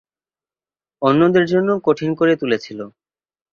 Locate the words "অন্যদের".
1.01-1.45